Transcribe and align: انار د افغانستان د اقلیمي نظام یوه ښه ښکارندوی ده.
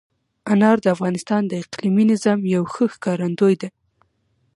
انار 0.51 0.77
د 0.81 0.85
افغانستان 0.95 1.41
د 1.47 1.51
اقلیمي 1.63 2.05
نظام 2.13 2.39
یوه 2.53 2.67
ښه 2.73 2.85
ښکارندوی 2.93 3.55
ده. 3.61 3.69